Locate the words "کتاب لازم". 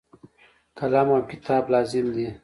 1.31-2.05